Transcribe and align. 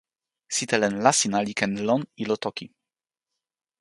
sitelen 0.55 0.95
Lasina 1.05 1.39
li 1.45 1.53
ken 1.59 1.73
lon 1.87 2.01
ilo 2.23 2.35
toki. 2.45 2.65